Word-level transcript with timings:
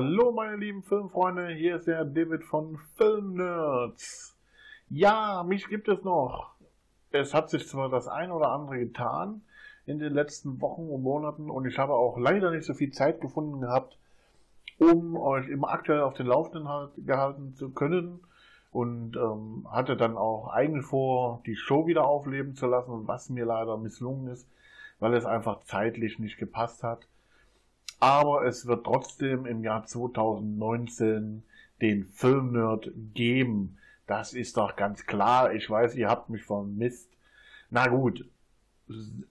Hallo 0.00 0.30
meine 0.30 0.54
lieben 0.54 0.84
Filmfreunde, 0.84 1.48
hier 1.48 1.74
ist 1.74 1.88
der 1.88 2.04
David 2.04 2.44
von 2.44 2.78
Filmnerds. 2.94 4.38
Ja, 4.88 5.42
mich 5.42 5.66
gibt 5.66 5.88
es 5.88 6.04
noch. 6.04 6.52
Es 7.10 7.34
hat 7.34 7.50
sich 7.50 7.66
zwar 7.66 7.88
das 7.88 8.06
ein 8.06 8.30
oder 8.30 8.52
andere 8.52 8.78
getan 8.78 9.42
in 9.86 9.98
den 9.98 10.14
letzten 10.14 10.60
Wochen 10.60 10.88
und 10.88 11.02
Monaten 11.02 11.50
und 11.50 11.66
ich 11.66 11.80
habe 11.80 11.94
auch 11.94 12.16
leider 12.16 12.52
nicht 12.52 12.64
so 12.64 12.74
viel 12.74 12.92
Zeit 12.92 13.20
gefunden 13.20 13.60
gehabt, 13.60 13.98
um 14.78 15.16
euch 15.16 15.48
immer 15.48 15.70
aktuell 15.70 16.02
auf 16.02 16.14
den 16.14 16.26
Laufenden 16.26 16.68
halt, 16.68 16.92
gehalten 17.04 17.54
zu 17.56 17.70
können 17.70 18.20
und 18.70 19.16
ähm, 19.16 19.66
hatte 19.68 19.96
dann 19.96 20.16
auch 20.16 20.46
eigentlich 20.46 20.86
vor, 20.86 21.42
die 21.44 21.56
Show 21.56 21.88
wieder 21.88 22.04
aufleben 22.04 22.54
zu 22.54 22.68
lassen, 22.68 23.08
was 23.08 23.30
mir 23.30 23.46
leider 23.46 23.76
misslungen 23.76 24.28
ist, 24.28 24.48
weil 25.00 25.14
es 25.14 25.24
einfach 25.24 25.64
zeitlich 25.64 26.20
nicht 26.20 26.38
gepasst 26.38 26.84
hat. 26.84 27.00
Aber 28.00 28.44
es 28.44 28.66
wird 28.66 28.84
trotzdem 28.84 29.46
im 29.46 29.64
Jahr 29.64 29.84
2019 29.84 31.42
den 31.80 32.04
Filmnerd 32.04 32.90
geben. 33.14 33.78
Das 34.06 34.34
ist 34.34 34.56
doch 34.56 34.76
ganz 34.76 35.06
klar. 35.06 35.52
Ich 35.52 35.68
weiß, 35.68 35.94
ihr 35.96 36.08
habt 36.08 36.30
mich 36.30 36.44
vermisst. 36.44 37.10
Na 37.70 37.88
gut, 37.88 38.24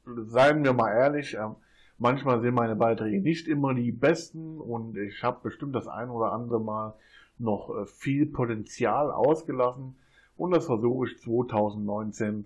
seien 0.05 0.63
wir 0.63 0.73
mal 0.73 0.91
ehrlich, 0.91 1.35
äh, 1.35 1.49
manchmal 1.97 2.41
sind 2.41 2.53
meine 2.53 2.75
Beiträge 2.75 3.21
nicht 3.21 3.47
immer 3.47 3.73
die 3.73 3.91
besten 3.91 4.59
und 4.59 4.97
ich 4.97 5.23
habe 5.23 5.39
bestimmt 5.41 5.75
das 5.75 5.87
ein 5.87 6.09
oder 6.09 6.31
andere 6.33 6.59
Mal 6.59 6.93
noch 7.39 7.75
äh, 7.75 7.85
viel 7.85 8.27
Potenzial 8.27 9.11
ausgelassen 9.11 9.95
und 10.35 10.51
das 10.51 10.65
versuche 10.65 11.07
ich 11.07 11.19
2019 11.19 12.45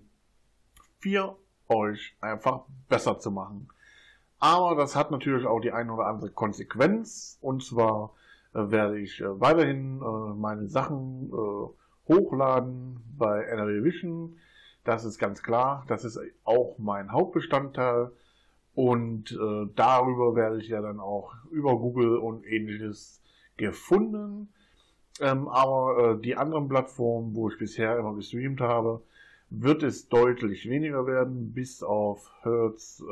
für 0.98 1.36
euch 1.68 2.16
einfach 2.20 2.62
besser 2.88 3.18
zu 3.18 3.30
machen. 3.30 3.68
Aber 4.42 4.74
das 4.74 4.96
hat 4.96 5.12
natürlich 5.12 5.46
auch 5.46 5.60
die 5.60 5.70
eine 5.70 5.92
oder 5.92 6.06
andere 6.06 6.28
Konsequenz 6.28 7.38
und 7.42 7.62
zwar 7.62 8.12
äh, 8.54 8.72
werde 8.72 8.98
ich 8.98 9.20
äh, 9.20 9.40
weiterhin 9.40 10.02
äh, 10.02 10.34
meine 10.34 10.66
Sachen 10.66 11.30
äh, 11.32 12.12
hochladen 12.12 13.00
bei 13.16 13.44
NRW 13.44 13.84
Vision. 13.84 14.38
Das 14.82 15.04
ist 15.04 15.20
ganz 15.20 15.44
klar. 15.44 15.84
Das 15.86 16.04
ist 16.04 16.18
auch 16.42 16.76
mein 16.78 17.12
Hauptbestandteil. 17.12 18.10
Und 18.74 19.30
äh, 19.30 19.68
darüber 19.76 20.34
werde 20.34 20.58
ich 20.58 20.66
ja 20.66 20.82
dann 20.82 20.98
auch 20.98 21.34
über 21.52 21.78
Google 21.78 22.16
und 22.16 22.44
ähnliches 22.44 23.22
gefunden. 23.56 24.48
Ähm, 25.20 25.46
aber 25.46 26.16
äh, 26.16 26.20
die 26.20 26.34
anderen 26.34 26.68
Plattformen, 26.68 27.36
wo 27.36 27.48
ich 27.48 27.58
bisher 27.58 27.96
immer 27.96 28.16
gestreamt 28.16 28.60
habe, 28.60 29.02
wird 29.50 29.84
es 29.84 30.08
deutlich 30.08 30.68
weniger 30.68 31.06
werden, 31.06 31.52
bis 31.52 31.84
auf 31.84 32.28
Hertz 32.42 33.04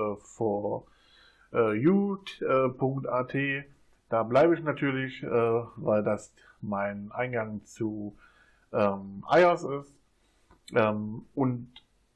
äh, 1.53 2.70
for 2.79 3.03
äh. 3.34 3.65
Da 4.09 4.23
bleibe 4.25 4.55
ich 4.55 4.62
natürlich, 4.62 5.23
äh, 5.23 5.29
weil 5.29 6.03
das 6.03 6.33
mein 6.61 7.12
Eingang 7.12 7.65
zu 7.65 8.17
ähm, 8.73 9.25
iOS 9.31 9.65
ist. 9.65 9.95
Ähm, 10.75 11.23
und 11.34 11.69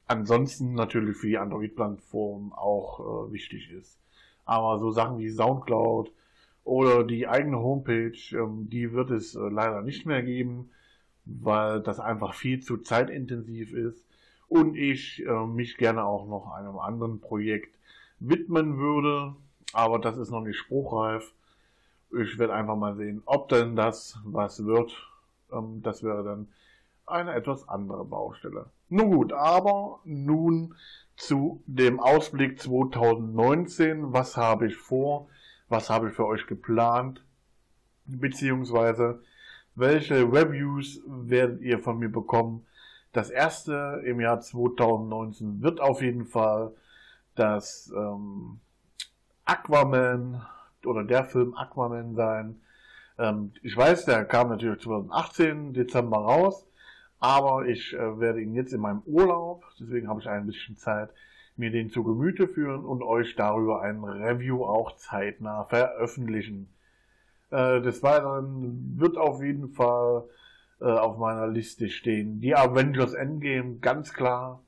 ansonsten 0.07 0.73
natürlich 0.73 1.17
für 1.17 1.27
die 1.27 1.37
Android-Plattform 1.37 2.53
auch 2.53 3.29
äh, 3.29 3.33
wichtig 3.33 3.71
ist. 3.71 3.99
Aber 4.45 4.79
so 4.79 4.91
Sachen 4.91 5.17
wie 5.17 5.29
Soundcloud, 5.29 6.11
oder 6.65 7.03
die 7.03 7.27
eigene 7.27 7.59
Homepage, 7.59 8.17
ähm, 8.31 8.67
die 8.69 8.91
wird 8.91 9.11
es 9.11 9.35
äh, 9.35 9.39
leider 9.39 9.81
nicht 9.83 10.05
mehr 10.05 10.23
geben, 10.23 10.71
weil 11.23 11.81
das 11.81 11.99
einfach 11.99 12.33
viel 12.33 12.59
zu 12.59 12.77
zeitintensiv 12.77 13.71
ist 13.73 14.05
und 14.49 14.75
ich 14.75 15.23
äh, 15.25 15.45
mich 15.45 15.77
gerne 15.77 16.03
auch 16.03 16.27
noch 16.27 16.51
einem 16.51 16.77
anderen 16.79 17.19
Projekt 17.21 17.77
widmen 18.19 18.77
würde, 18.77 19.35
aber 19.73 19.99
das 19.99 20.17
ist 20.17 20.31
noch 20.31 20.41
nicht 20.41 20.57
spruchreif. 20.57 21.33
Ich 22.11 22.37
werde 22.37 22.53
einfach 22.53 22.75
mal 22.75 22.95
sehen, 22.95 23.21
ob 23.25 23.49
denn 23.49 23.75
das 23.75 24.19
was 24.23 24.65
wird. 24.65 24.93
Ähm, 25.51 25.81
das 25.83 26.03
wäre 26.03 26.23
dann 26.23 26.47
eine 27.05 27.33
etwas 27.33 27.67
andere 27.67 28.05
Baustelle. 28.05 28.67
Nun 28.89 29.11
gut, 29.11 29.33
aber 29.33 29.99
nun 30.05 30.75
zu 31.17 31.61
dem 31.65 31.99
Ausblick 31.99 32.59
2019. 32.61 34.13
Was 34.13 34.37
habe 34.37 34.67
ich 34.67 34.75
vor? 34.75 35.27
was 35.69 35.89
habe 35.89 36.09
ich 36.09 36.15
für 36.15 36.25
euch 36.25 36.47
geplant, 36.47 37.23
beziehungsweise 38.05 39.21
welche 39.75 40.21
Reviews 40.21 41.01
werdet 41.05 41.61
ihr 41.61 41.79
von 41.79 41.97
mir 41.97 42.09
bekommen. 42.09 42.65
Das 43.11 43.29
erste 43.29 44.01
im 44.05 44.19
Jahr 44.19 44.39
2019 44.39 45.61
wird 45.61 45.81
auf 45.81 46.01
jeden 46.01 46.25
Fall 46.25 46.73
das 47.35 47.93
ähm, 47.95 48.59
Aquaman 49.45 50.45
oder 50.85 51.03
der 51.03 51.25
Film 51.25 51.55
Aquaman 51.55 52.15
sein. 52.15 52.61
Ähm, 53.17 53.51
ich 53.61 53.75
weiß, 53.75 54.05
der 54.05 54.25
kam 54.25 54.49
natürlich 54.49 54.81
2018 54.81 55.73
Dezember 55.73 56.17
raus, 56.17 56.67
aber 57.19 57.65
ich 57.67 57.93
äh, 57.93 58.19
werde 58.19 58.41
ihn 58.41 58.55
jetzt 58.55 58.73
in 58.73 58.81
meinem 58.81 59.01
Urlaub, 59.05 59.63
deswegen 59.79 60.07
habe 60.07 60.19
ich 60.21 60.27
ein 60.27 60.45
bisschen 60.45 60.77
Zeit, 60.77 61.09
mir 61.57 61.71
den 61.71 61.89
zu 61.89 62.03
Gemüte 62.03 62.47
führen 62.47 62.83
und 62.83 63.01
euch 63.01 63.35
darüber 63.35 63.81
ein 63.81 64.03
Review 64.03 64.65
auch 64.65 64.97
zeitnah 64.97 65.63
veröffentlichen. 65.65 66.69
Äh, 67.51 67.81
des 67.81 68.03
Weiteren 68.03 68.99
wird 68.99 69.17
auf 69.17 69.41
jeden 69.41 69.69
Fall 69.69 70.25
äh, 70.81 70.85
auf 70.85 71.17
meiner 71.17 71.47
Liste 71.47 71.89
stehen 71.89 72.41
die 72.41 72.55
Avengers 72.55 73.13
Endgame, 73.13 73.77
ganz 73.77 74.13
klar. 74.13 74.61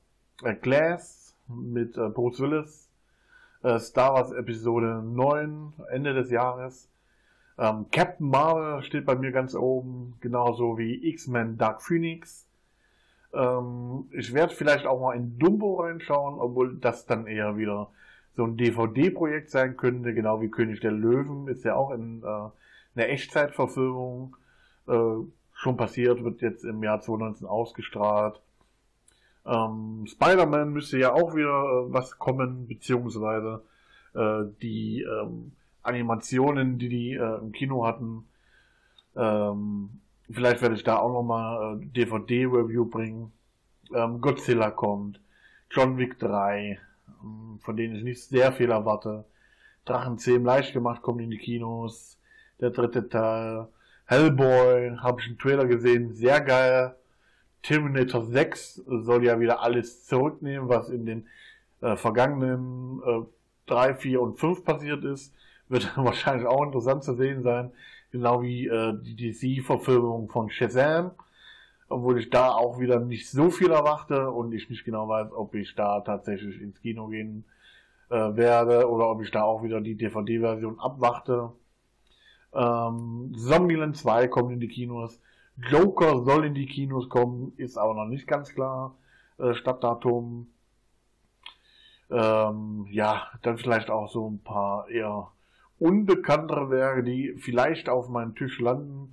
Äh, 0.44 0.56
Glass 0.56 1.26
mit 1.47 1.97
äh, 1.97 2.09
Bruce 2.09 2.39
Willis. 2.39 2.89
Äh, 3.63 3.79
Star 3.79 4.13
Wars 4.13 4.31
Episode 4.31 5.01
9, 5.03 5.73
Ende 5.91 6.13
des 6.13 6.29
Jahres. 6.31 6.89
Ähm, 7.57 7.87
Captain 7.91 8.29
Marvel 8.29 8.83
steht 8.83 9.05
bei 9.05 9.15
mir 9.15 9.31
ganz 9.31 9.55
oben, 9.55 10.15
genauso 10.21 10.77
wie 10.77 11.07
X-Men 11.09 11.57
Dark 11.57 11.81
Phoenix. 11.81 12.47
Ähm, 13.33 14.05
ich 14.11 14.33
werde 14.33 14.53
vielleicht 14.53 14.85
auch 14.85 15.01
mal 15.01 15.15
in 15.15 15.37
Dumbo 15.39 15.81
reinschauen, 15.81 16.39
obwohl 16.39 16.77
das 16.77 17.05
dann 17.05 17.25
eher 17.25 17.57
wieder 17.57 17.89
so 18.35 18.43
ein 18.43 18.57
DVD-Projekt 18.57 19.49
sein 19.49 19.75
könnte, 19.75 20.13
genau 20.13 20.41
wie 20.41 20.49
König 20.49 20.79
der 20.79 20.91
Löwen, 20.91 21.47
ist 21.47 21.65
ja 21.65 21.75
auch 21.75 21.91
in 21.91 22.21
äh, 22.21 22.25
einer 22.25 23.09
Echtzeitverfilmung 23.09 24.35
äh, 24.87 25.15
schon 25.53 25.77
passiert, 25.77 26.23
wird 26.23 26.41
jetzt 26.41 26.63
im 26.63 26.83
Jahr 26.83 27.01
2019 27.01 27.47
ausgestrahlt. 27.47 28.39
Ähm, 29.47 30.05
Spider-Man 30.07 30.71
müsste 30.73 30.97
ja 30.99 31.13
auch 31.13 31.35
wieder 31.35 31.49
äh, 31.49 31.93
was 31.93 32.19
kommen, 32.19 32.67
beziehungsweise 32.67 33.63
äh, 34.13 34.43
die 34.61 35.03
ähm, 35.03 35.53
Animationen, 35.83 36.77
die 36.77 36.89
die 36.89 37.13
äh, 37.13 37.39
im 37.39 37.51
Kino 37.51 37.85
hatten, 37.85 38.25
ähm, 39.15 40.01
Vielleicht 40.29 40.61
werde 40.61 40.75
ich 40.75 40.83
da 40.83 40.97
auch 40.97 41.13
nochmal 41.13 41.79
äh, 41.79 41.85
DVD-Review 41.85 42.85
bringen. 42.85 43.31
Ähm, 43.93 44.19
Godzilla 44.19 44.71
kommt. 44.71 45.21
John 45.71 45.97
Wick 45.97 46.19
3, 46.19 46.79
ähm, 47.23 47.59
von 47.61 47.77
denen 47.77 47.95
ich 47.95 48.03
nicht 48.03 48.23
sehr 48.23 48.51
viel 48.51 48.71
erwarte. 48.71 49.23
Drachenzähm 49.85 50.43
leicht 50.43 50.73
gemacht 50.73 51.01
kommt 51.01 51.21
in 51.21 51.29
die 51.29 51.37
Kinos. 51.37 52.17
Der 52.59 52.71
dritte 52.71 53.07
Teil. 53.07 53.67
Hellboy, 54.05 54.97
habe 54.97 55.21
ich 55.21 55.27
einen 55.27 55.37
Trailer 55.37 55.65
gesehen, 55.65 56.13
sehr 56.13 56.41
geil. 56.41 56.95
Terminator 57.62 58.23
6 58.23 58.84
soll 58.85 59.25
ja 59.25 59.40
wieder 59.40 59.62
alles 59.62 60.06
zurücknehmen, 60.06 60.69
was 60.69 60.90
in 60.90 61.06
den 61.06 61.28
äh, 61.81 61.95
vergangenen 61.95 63.01
äh, 63.06 63.25
3, 63.68 63.95
4 63.95 64.22
und 64.22 64.40
5 64.40 64.63
passiert 64.63 65.03
ist. 65.03 65.34
Wird 65.68 65.91
wahrscheinlich 65.97 66.47
auch 66.47 66.63
interessant 66.63 67.03
zu 67.03 67.13
sehen 67.13 67.41
sein 67.41 67.72
genau 68.12 68.42
wie 68.42 68.68
äh, 68.68 68.94
die 69.01 69.31
DC-Verfilmung 69.31 70.30
von 70.30 70.50
Shazam, 70.50 71.12
obwohl 71.89 72.19
ich 72.19 72.30
da 72.30 72.51
auch 72.51 72.80
wieder 72.80 73.00
nicht 73.00 73.30
so 73.30 73.50
viel 73.50 73.71
erwarte 73.71 74.30
und 74.31 74.53
ich 74.53 74.69
nicht 74.69 74.86
genau 74.86 75.07
weiß, 75.07 75.31
ob 75.31 75.56
ich 75.56 75.75
da 75.75 76.01
tatsächlich 76.01 76.62
ins 76.62 76.81
Kino 76.81 77.07
gehen 77.07 77.45
äh, 78.10 78.15
werde 78.15 78.89
oder 78.89 79.10
ob 79.10 79.21
ich 79.21 79.31
da 79.31 79.44
auch 79.44 79.63
wieder 79.63 79.81
die 79.81 79.95
DVD-Version 79.95 80.80
abwarte. 80.80 81.51
Ähm, 82.53 83.33
Zombieland 83.36 83.98
2 83.98 84.27
kommt 84.27 84.51
in 84.51 84.60
die 84.60 84.68
Kinos. 84.68 85.21
Joker 85.57 86.24
soll 86.24 86.45
in 86.45 86.54
die 86.54 86.68
Kinos 86.68 87.09
kommen, 87.09 87.54
ist 87.57 87.77
aber 87.77 87.94
noch 87.94 88.06
nicht 88.06 88.27
ganz 88.27 88.54
klar. 88.54 88.95
Äh, 89.38 89.54
Stadtdatum. 89.56 90.48
Ähm, 92.09 92.88
ja, 92.89 93.27
dann 93.42 93.57
vielleicht 93.57 93.89
auch 93.89 94.09
so 94.09 94.30
ein 94.30 94.39
paar 94.39 94.88
eher 94.89 95.31
unbekanntere 95.80 96.69
Werke, 96.69 97.04
die 97.04 97.33
vielleicht 97.38 97.89
auf 97.89 98.07
meinem 98.07 98.36
Tisch 98.36 98.59
landen, 98.59 99.12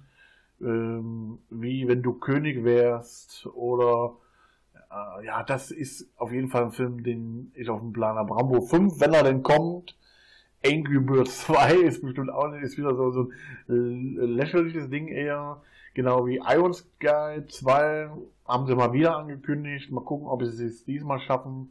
ähm, 0.61 1.38
wie 1.50 1.88
wenn 1.88 2.02
du 2.02 2.14
König 2.14 2.64
wärst 2.64 3.47
oder 3.55 4.17
äh, 4.94 5.26
ja, 5.26 5.43
das 5.43 5.70
ist 5.70 6.08
auf 6.17 6.32
jeden 6.32 6.49
Fall 6.49 6.64
ein 6.64 6.73
Film, 6.73 7.02
den 7.02 7.52
ich 7.55 7.69
auf 7.69 7.81
dem 7.81 7.93
Plan 7.93 8.17
habe. 8.17 8.37
Rambo 8.37 8.61
5, 8.61 9.00
wenn 9.00 9.14
er 9.14 9.25
denn 9.25 9.43
kommt. 9.43 9.97
Angry 10.64 11.00
Birds 11.00 11.40
2 11.47 11.75
ist 11.75 12.02
bestimmt 12.02 12.31
auch 12.31 12.49
nicht, 12.49 12.62
ist 12.62 12.79
wieder 12.79 12.94
so, 12.94 13.11
so 13.11 13.31
ein 13.69 14.17
lächerliches 14.17 14.88
Ding 14.88 15.08
eher. 15.08 15.61
Genau 15.94 16.26
wie 16.26 16.41
Iron 16.44 16.75
Sky 16.75 17.46
2 17.49 18.11
haben 18.46 18.67
sie 18.67 18.75
mal 18.75 18.93
wieder 18.93 19.17
angekündigt. 19.17 19.91
Mal 19.91 20.05
gucken, 20.05 20.26
ob 20.26 20.43
sie 20.43 20.67
es 20.67 20.85
diesmal 20.85 21.20
schaffen. 21.20 21.70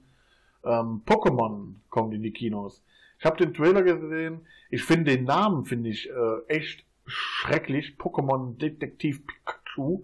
Ähm, 0.64 1.02
Pokémon 1.06 1.76
kommt 1.90 2.14
in 2.14 2.24
die 2.24 2.32
Kinos. 2.32 2.84
Ich 3.20 3.26
habe 3.26 3.38
den 3.38 3.54
Trailer 3.54 3.84
gesehen. 3.84 4.48
Ich 4.70 4.84
finde 4.84 5.16
den 5.16 5.26
Namen 5.26 5.66
finde 5.66 5.90
ich 5.90 6.10
äh, 6.10 6.48
echt 6.48 6.86
schrecklich. 7.06 7.96
Pokémon 8.00 8.58
Detektiv 8.58 9.22
Pikachu. 9.28 10.04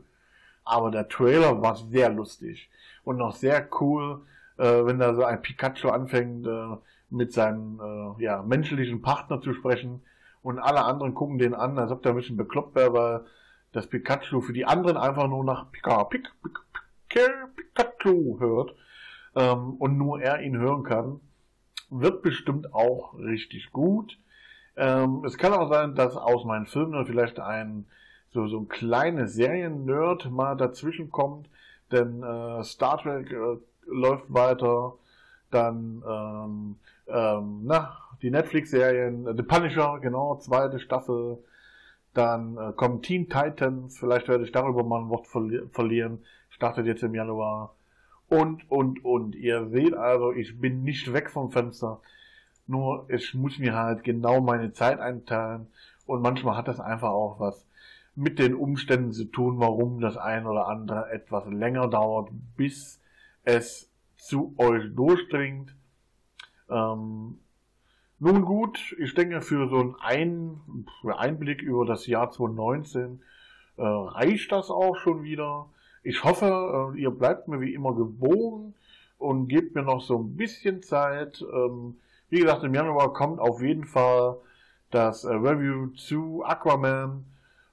Aber 0.65 0.91
der 0.91 1.07
Trailer 1.07 1.61
war 1.61 1.75
sehr 1.75 2.09
lustig 2.09 2.69
und 3.03 3.17
noch 3.17 3.35
sehr 3.35 3.67
cool, 3.79 4.21
äh, 4.57 4.85
wenn 4.85 4.99
da 4.99 5.15
so 5.15 5.23
ein 5.23 5.41
Pikachu 5.41 5.89
anfängt, 5.89 6.45
äh, 6.45 6.75
mit 7.09 7.33
seinem 7.33 7.79
äh, 7.79 8.23
ja, 8.23 8.43
menschlichen 8.43 9.01
Partner 9.01 9.41
zu 9.41 9.53
sprechen 9.53 10.01
und 10.43 10.59
alle 10.59 10.83
anderen 10.83 11.15
gucken 11.15 11.39
den 11.39 11.55
an, 11.55 11.79
als 11.79 11.91
ob 11.91 12.03
der 12.03 12.11
ein 12.11 12.17
bisschen 12.17 12.37
bekloppt 12.37 12.75
wäre, 12.75 12.93
weil 12.93 13.25
das 13.71 13.87
Pikachu 13.87 14.41
für 14.41 14.53
die 14.53 14.65
anderen 14.65 14.97
einfach 14.97 15.27
nur 15.27 15.43
nach 15.43 15.71
Pika, 15.71 16.03
Pika, 16.05 16.31
Pika, 16.41 16.61
Pika 17.07 17.49
Pikachu 17.55 18.39
hört 18.39 18.75
ähm, 19.35 19.75
und 19.75 19.97
nur 19.97 20.21
er 20.21 20.41
ihn 20.41 20.57
hören 20.57 20.83
kann. 20.83 21.19
Wird 21.89 22.21
bestimmt 22.21 22.73
auch 22.73 23.17
richtig 23.17 23.71
gut. 23.71 24.17
Ähm, 24.75 25.23
es 25.25 25.37
kann 25.37 25.53
auch 25.53 25.69
sein, 25.69 25.95
dass 25.95 26.15
aus 26.15 26.45
meinen 26.45 26.67
Filmen 26.67 27.05
vielleicht 27.05 27.39
ein 27.39 27.85
so, 28.31 28.47
so 28.47 28.59
ein 28.59 28.67
kleines 28.67 29.33
Serien-Nerd 29.33 30.29
mal 30.29 30.55
dazwischen 30.55 31.09
kommt, 31.09 31.49
denn 31.91 32.21
äh, 32.21 32.63
Star 32.63 33.01
Trek 33.01 33.31
äh, 33.31 33.57
läuft 33.87 34.31
weiter, 34.31 34.93
dann 35.49 36.03
ähm, 36.07 36.75
ähm, 37.07 37.61
na, 37.63 37.97
die 38.21 38.29
Netflix-Serien, 38.29 39.25
äh, 39.25 39.33
The 39.35 39.43
Punisher, 39.43 39.99
genau, 39.99 40.35
zweite 40.37 40.79
Staffel, 40.79 41.39
dann 42.13 42.57
äh, 42.57 42.73
kommen 42.73 43.01
Teen 43.01 43.29
Titans, 43.29 43.97
vielleicht 43.97 44.27
werde 44.27 44.43
ich 44.43 44.51
darüber 44.51 44.83
mal 44.83 45.01
ein 45.01 45.09
Wort 45.09 45.27
verli 45.27 45.61
verlieren, 45.71 46.19
startet 46.49 46.85
jetzt 46.85 47.03
im 47.03 47.15
Januar. 47.15 47.75
Und, 48.27 48.69
und, 48.69 49.03
und. 49.03 49.35
Ihr 49.35 49.69
seht 49.69 49.93
also, 49.95 50.31
ich 50.31 50.59
bin 50.59 50.83
nicht 50.83 51.11
weg 51.13 51.31
vom 51.31 51.51
Fenster, 51.51 51.99
nur 52.67 53.05
ich 53.09 53.33
muss 53.33 53.57
mir 53.57 53.75
halt 53.75 54.03
genau 54.03 54.41
meine 54.41 54.71
Zeit 54.73 54.99
einteilen. 54.99 55.67
Und 56.05 56.21
manchmal 56.21 56.55
hat 56.55 56.67
das 56.67 56.79
einfach 56.79 57.09
auch 57.09 57.39
was 57.39 57.65
mit 58.15 58.37
den 58.37 58.53
Umständen 58.53 59.13
zu 59.13 59.25
tun, 59.25 59.59
warum 59.59 60.01
das 60.01 60.17
ein 60.17 60.45
oder 60.45 60.67
andere 60.67 61.09
etwas 61.11 61.45
länger 61.47 61.87
dauert, 61.87 62.29
bis 62.57 63.01
es 63.43 63.89
zu 64.17 64.53
euch 64.57 64.93
durchdringt. 64.93 65.73
Ähm, 66.69 67.39
nun 68.19 68.43
gut, 68.43 68.95
ich 68.99 69.13
denke 69.13 69.41
für 69.41 69.69
so 69.69 69.79
einen 69.79 69.95
Ein 70.01 70.85
Einblick 71.03 71.61
über 71.61 71.85
das 71.85 72.05
Jahr 72.07 72.31
2019 72.31 73.21
äh, 73.77 73.81
reicht 73.81 74.51
das 74.51 74.69
auch 74.69 74.97
schon 74.97 75.23
wieder. 75.23 75.67
Ich 76.03 76.23
hoffe, 76.23 76.93
äh, 76.95 76.99
ihr 76.99 77.11
bleibt 77.11 77.47
mir 77.47 77.61
wie 77.61 77.73
immer 77.73 77.95
gewogen 77.95 78.73
und 79.17 79.47
gebt 79.47 79.75
mir 79.75 79.83
noch 79.83 80.01
so 80.01 80.17
ein 80.17 80.35
bisschen 80.35 80.83
Zeit. 80.83 81.41
Ähm, 81.41 81.95
wie 82.29 82.41
gesagt, 82.41 82.63
im 82.63 82.73
Januar 82.73 83.13
kommt 83.13 83.39
auf 83.39 83.61
jeden 83.61 83.85
Fall 83.85 84.37
das 84.91 85.23
äh, 85.23 85.33
Review 85.33 85.87
zu 85.95 86.43
Aquaman 86.45 87.25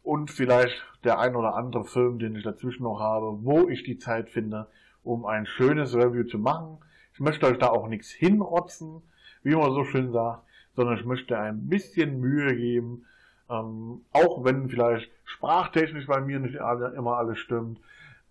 und 0.02 0.30
vielleicht 0.30 0.84
der 1.02 1.18
ein 1.18 1.34
oder 1.34 1.54
andere 1.54 1.84
Film, 1.84 2.18
den 2.18 2.36
ich 2.36 2.44
dazwischen 2.44 2.84
noch 2.84 3.00
habe, 3.00 3.38
wo 3.42 3.68
ich 3.68 3.82
die 3.82 3.98
Zeit 3.98 4.28
finde, 4.28 4.68
um 5.02 5.26
ein 5.26 5.46
schönes 5.46 5.94
Review 5.94 6.24
zu 6.24 6.38
machen. 6.38 6.78
Ich 7.14 7.20
möchte 7.20 7.46
euch 7.46 7.58
da 7.58 7.68
auch 7.68 7.88
nichts 7.88 8.10
hinrotzen, 8.10 9.02
wie 9.46 9.54
man 9.54 9.70
so 9.70 9.84
schön 9.84 10.10
sagt, 10.10 10.42
sondern 10.74 10.98
ich 10.98 11.04
möchte 11.04 11.38
ein 11.38 11.68
bisschen 11.68 12.18
Mühe 12.18 12.56
geben, 12.56 13.04
ähm, 13.48 14.00
auch 14.12 14.44
wenn 14.44 14.68
vielleicht 14.68 15.08
sprachtechnisch 15.24 16.08
bei 16.08 16.20
mir 16.20 16.40
nicht 16.40 16.58
alle, 16.58 16.88
immer 16.96 17.16
alles 17.16 17.38
stimmt, 17.38 17.80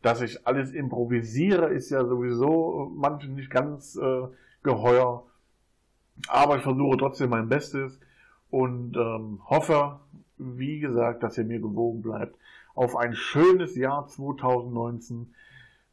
dass 0.02 0.20
ich 0.20 0.46
alles 0.46 0.74
improvisiere, 0.74 1.68
ist 1.68 1.90
ja 1.90 2.04
sowieso 2.04 2.92
manchen 2.94 3.36
nicht 3.36 3.50
ganz 3.50 3.96
äh, 3.96 4.28
geheuer. 4.62 5.24
Aber 6.28 6.58
ich 6.58 6.64
versuche 6.64 6.98
trotzdem 6.98 7.30
mein 7.30 7.48
Bestes 7.48 7.98
und 8.50 8.98
ähm, 8.98 9.40
hoffe, 9.46 10.02
wie 10.38 10.82
gesagt, 10.82 11.24
dass 11.24 11.38
ihr 11.38 11.46
mir 11.46 11.62
gewogen 11.62 12.02
bleibt 12.02 12.36
auf 12.74 12.98
ein 12.98 13.16
schönes 13.16 13.78
Jahr 13.78 14.06
2019 14.06 15.34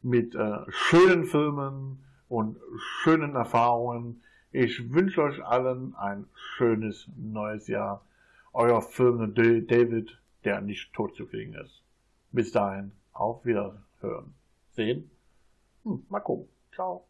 mit 0.01 0.35
äh, 0.35 0.57
schönen 0.67 1.23
Filmen 1.23 2.03
und 2.27 2.57
schönen 2.77 3.35
Erfahrungen. 3.35 4.21
Ich 4.55 4.93
wünsche 4.93 5.23
euch 5.23 5.43
allen 5.43 5.95
ein 5.95 6.27
schönes 6.35 7.09
neues 7.17 7.67
Jahr. 7.67 8.05
Euer 8.53 8.83
Film 8.83 9.33
David, 9.33 10.15
der 10.43 10.61
nicht 10.61 10.93
tot 10.93 11.15
zu 11.15 11.25
kriegen 11.25 11.55
ist. 11.55 11.81
Bis 12.31 12.51
dahin, 12.51 12.91
auf 13.13 13.43
Wiederhören. 13.45 14.35
Sehen? 14.73 15.09
Hm, 15.83 16.05
mal 16.07 16.19
gucken. 16.19 16.47
Ciao. 16.71 17.03